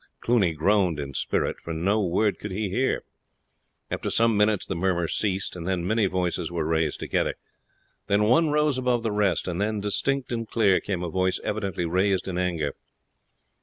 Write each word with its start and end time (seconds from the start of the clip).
Cluny 0.19 0.51
groaned 0.53 0.99
in 0.99 1.13
spirit, 1.13 1.57
for 1.59 1.73
no 1.75 2.03
word 2.03 2.39
could 2.39 2.49
he 2.49 2.71
hear. 2.71 3.03
After 3.91 4.09
some 4.09 4.35
minutes 4.35 4.65
the 4.65 4.73
murmur 4.73 5.07
ceased, 5.07 5.55
and 5.55 5.67
then 5.67 5.85
many 5.85 6.07
voices 6.07 6.51
were 6.51 6.65
raised 6.65 6.99
together; 6.99 7.35
then 8.07 8.23
one 8.23 8.49
rose 8.49 8.79
above 8.79 9.03
the 9.03 9.11
rest, 9.11 9.47
and 9.47 9.61
then, 9.61 9.79
distinct 9.79 10.31
and 10.31 10.47
clear, 10.49 10.79
came 10.79 11.03
a 11.03 11.09
voice 11.11 11.39
evidently 11.43 11.85
raised 11.85 12.27
in 12.27 12.39
anger. 12.39 12.73